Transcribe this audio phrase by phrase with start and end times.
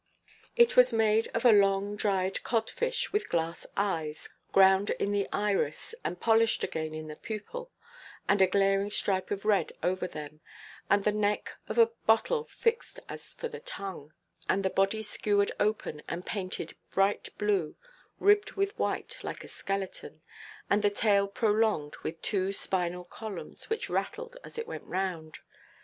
[0.55, 5.93] It was made of a long dried codfish, with glass eyes, ground in the iris,
[6.03, 7.69] and polished again in the pupil,
[8.27, 10.41] and a glaring stripe of red over them,
[10.89, 14.11] and the neck of a bottle fixed as for a tongue,
[14.49, 17.75] and the body skewered open and painted bright blue,
[18.17, 20.23] ribbed with white, like a skeleton,
[20.67, 25.37] and the tail prolonged with two spinal columns, which rattled as it went round.